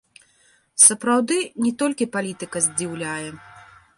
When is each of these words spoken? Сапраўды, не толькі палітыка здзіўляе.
Сапраўды, 0.85 1.37
не 1.65 1.73
толькі 1.83 2.09
палітыка 2.15 2.57
здзіўляе. 2.69 3.29